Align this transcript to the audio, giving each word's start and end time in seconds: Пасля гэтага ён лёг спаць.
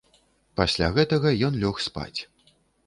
Пасля 0.61 0.87
гэтага 0.97 1.35
ён 1.51 1.63
лёг 1.67 1.75
спаць. 1.91 2.19